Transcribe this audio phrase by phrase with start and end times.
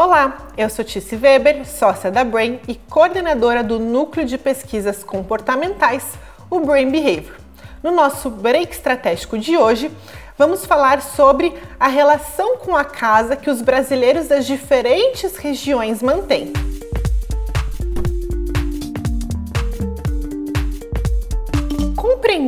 [0.00, 6.04] Olá, eu sou Tice Weber, sócia da Brain e coordenadora do Núcleo de Pesquisas Comportamentais,
[6.48, 7.34] o Brain Behavior.
[7.82, 9.90] No nosso break estratégico de hoje,
[10.38, 16.52] vamos falar sobre a relação com a casa que os brasileiros das diferentes regiões mantêm.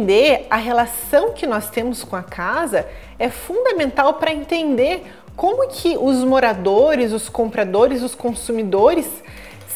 [0.01, 2.89] Compreender a relação que nós temos com a casa
[3.19, 5.03] é fundamental para entender
[5.37, 9.07] como que os moradores, os compradores, os consumidores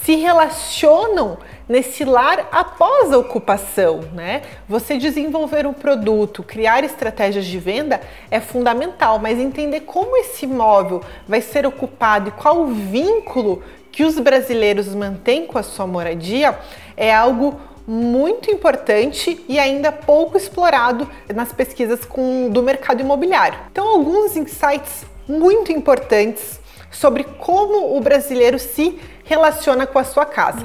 [0.02, 1.36] se relacionam
[1.68, 4.40] nesse lar após a ocupação, né?
[4.66, 8.00] Você desenvolver um produto, criar estratégias de venda
[8.30, 13.62] é fundamental, mas entender como esse imóvel vai ser ocupado e qual o vínculo
[13.92, 16.58] que os brasileiros mantêm com a sua moradia
[16.96, 23.58] é algo muito importante e ainda pouco explorado nas pesquisas com, do mercado imobiliário.
[23.70, 30.64] Então, alguns insights muito importantes sobre como o brasileiro se relaciona com a sua casa.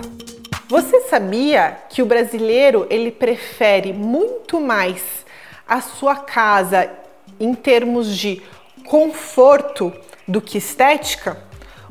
[0.67, 5.03] Você sabia que o brasileiro ele prefere muito mais
[5.67, 6.89] a sua casa
[7.39, 8.41] em termos de
[8.85, 9.91] conforto
[10.27, 11.37] do que estética?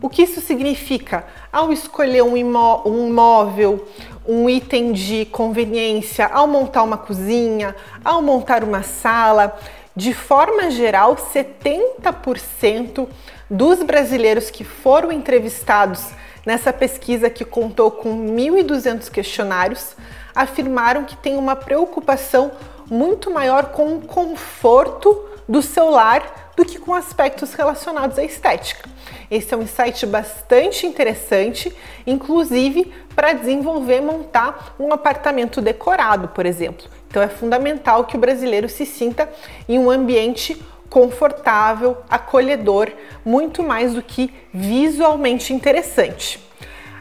[0.00, 1.26] O que isso significa?
[1.52, 3.88] Ao escolher um, imó um móvel,
[4.28, 9.58] um item de conveniência, ao montar uma cozinha, ao montar uma sala,
[9.96, 13.08] de forma geral, 70%
[13.48, 16.10] dos brasileiros que foram entrevistados
[16.44, 19.96] nessa pesquisa que contou com 1.200 questionários
[20.34, 22.52] afirmaram que tem uma preocupação
[22.90, 28.90] muito maior com o conforto do seu lar do que com aspectos relacionados à estética.
[29.30, 31.72] Esse é um insight bastante interessante,
[32.04, 36.84] inclusive para desenvolver, montar um apartamento decorado, por exemplo.
[37.06, 39.32] Então é fundamental que o brasileiro se sinta
[39.68, 42.90] em um ambiente confortável, acolhedor,
[43.24, 46.44] muito mais do que visualmente interessante.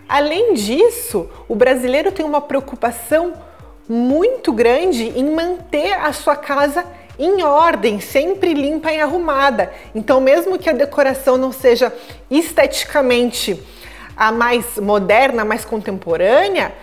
[0.08, 3.34] Além disso, o brasileiro tem uma preocupação
[3.90, 6.86] muito grande em manter a sua casa
[7.20, 9.72] em ordem, sempre limpa e arrumada.
[9.94, 11.94] Então, mesmo que a decoração não seja
[12.30, 13.60] esteticamente
[14.16, 16.74] a mais moderna, a mais contemporânea,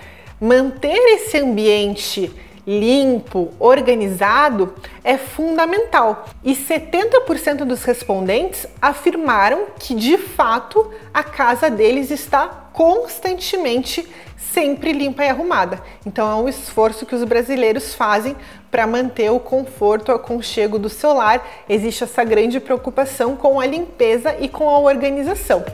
[0.41, 2.33] manter esse ambiente
[2.67, 6.27] limpo, organizado é fundamental.
[6.43, 15.25] E 70% dos respondentes afirmaram que de fato a casa deles está constantemente sempre limpa
[15.25, 15.83] e arrumada.
[16.07, 18.37] Então é um esforço que os brasileiros fazem
[18.71, 21.45] para manter o conforto, o aconchego do seu lar.
[21.69, 25.65] Existe essa grande preocupação com a limpeza e com a organização.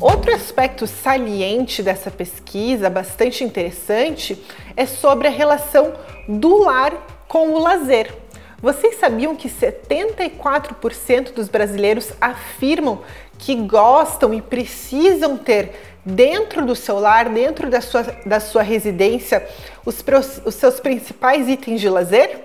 [0.00, 4.42] Outro aspecto saliente dessa pesquisa, bastante interessante,
[4.76, 5.94] é sobre a relação
[6.28, 6.92] do lar
[7.26, 8.12] com o lazer.
[8.60, 13.00] Vocês sabiam que 74% dos brasileiros afirmam
[13.38, 15.72] que gostam e precisam ter
[16.04, 19.46] dentro do seu lar, dentro da sua, da sua residência,
[19.84, 20.02] os,
[20.44, 22.44] os seus principais itens de lazer?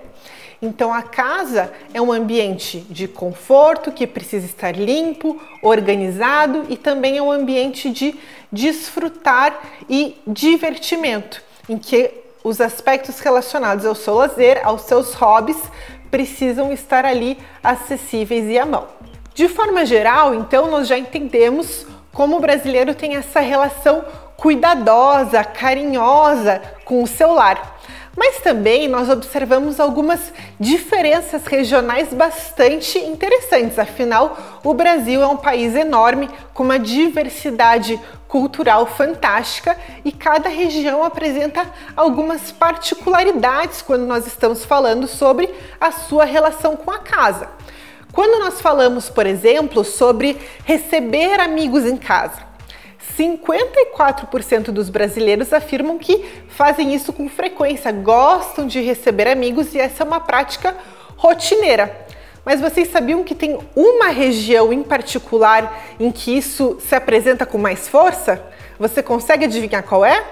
[0.61, 7.17] Então a casa é um ambiente de conforto que precisa estar limpo, organizado e também
[7.17, 8.13] é um ambiente de
[8.51, 9.59] desfrutar
[9.89, 15.57] e divertimento, em que os aspectos relacionados ao seu lazer, aos seus hobbies,
[16.09, 18.87] precisam estar ali acessíveis e à mão.
[19.33, 24.03] De forma geral, então, nós já entendemos como o brasileiro tem essa relação
[24.35, 27.79] cuidadosa, carinhosa com o seu lar.
[28.15, 33.79] Mas também nós observamos algumas diferenças regionais bastante interessantes.
[33.79, 41.03] Afinal, o Brasil é um país enorme com uma diversidade cultural fantástica e cada região
[41.03, 47.49] apresenta algumas particularidades quando nós estamos falando sobre a sua relação com a casa.
[48.11, 52.50] Quando nós falamos, por exemplo, sobre receber amigos em casa,
[53.17, 60.03] 54% dos brasileiros afirmam que fazem isso com frequência, gostam de receber amigos e essa
[60.03, 60.75] é uma prática
[61.17, 62.07] rotineira.
[62.43, 67.57] Mas vocês sabiam que tem uma região em particular em que isso se apresenta com
[67.57, 68.43] mais força?
[68.79, 70.25] Você consegue adivinhar qual é?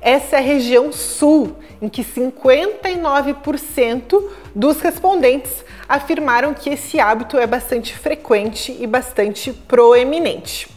[0.00, 4.22] Essa é a região sul, em que 59%
[4.54, 10.75] dos respondentes afirmaram que esse hábito é bastante frequente e bastante proeminente.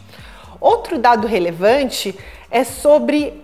[0.60, 2.14] Outro dado relevante
[2.50, 3.42] é sobre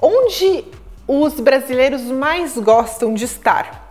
[0.00, 0.64] onde
[1.06, 3.82] os brasileiros mais gostam de estar.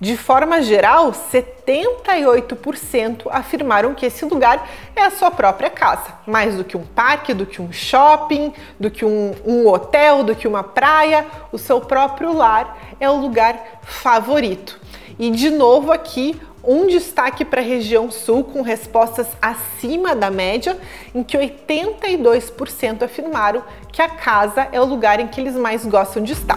[0.00, 6.64] De forma geral, 78% afirmaram que esse lugar é a sua própria casa, mais do
[6.64, 10.64] que um parque, do que um shopping, do que um, um, hotel, do que uma
[10.64, 14.80] praia, o seu próprio lar é o lugar favorito.
[15.18, 20.78] E de novo aqui Um destaque para a região sul, com respostas acima da média,
[21.14, 23.62] em que 82% afirmaram
[23.92, 26.56] que a casa é o lugar em que eles mais gostam de estar.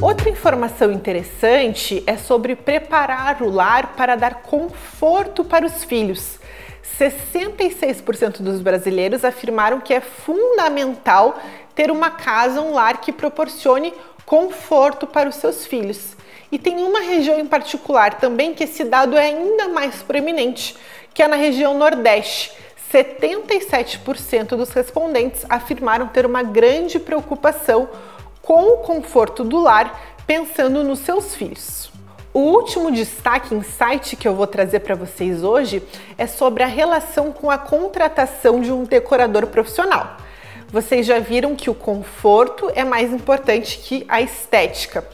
[0.00, 6.38] Outra informação interessante é sobre preparar o lar para dar conforto para os filhos.
[6.96, 11.40] 66% dos brasileiros afirmaram que é fundamental
[11.74, 13.92] ter uma casa, um lar que proporcione
[14.24, 16.16] conforto para os seus filhos.
[16.50, 20.76] E tem uma região em particular também que esse dado é ainda mais proeminente,
[21.14, 22.52] que é na região Nordeste.
[22.92, 27.88] 77% dos respondentes afirmaram ter uma grande preocupação
[28.42, 31.90] com o conforto do lar, pensando nos seus filhos.
[32.32, 35.82] O último destaque, insight que eu vou trazer para vocês hoje
[36.16, 40.16] é sobre a relação com a contratação de um decorador profissional.
[40.72, 45.04] Vocês já viram que o conforto é mais importante que a estética.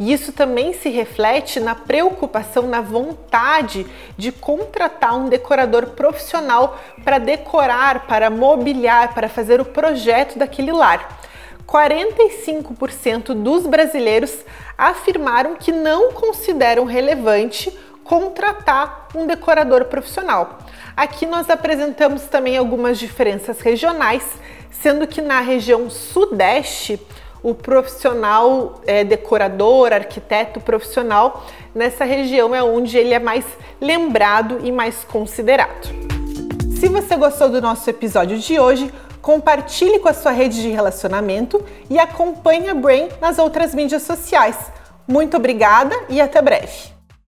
[0.00, 3.86] E isso também se reflete na preocupação, na vontade
[4.16, 11.18] de contratar um decorador profissional para decorar, para mobiliar, para fazer o projeto daquele lar.
[11.66, 14.34] 45% dos brasileiros
[14.78, 17.70] afirmaram que não consideram relevante
[18.02, 20.58] contratar um decorador profissional.
[20.96, 24.22] Aqui nós apresentamos também algumas diferenças regionais,
[24.70, 27.00] sendo que na região sudeste
[27.42, 31.44] o profissional é, decorador, arquiteto profissional,
[31.74, 33.44] nessa região é onde ele é mais
[33.80, 35.88] lembrado e mais considerado.
[36.78, 41.64] Se você gostou do nosso episódio de hoje, compartilhe com a sua rede de relacionamento
[41.88, 44.56] e acompanhe a Brain nas outras mídias sociais.
[45.06, 47.01] Muito obrigada e até breve!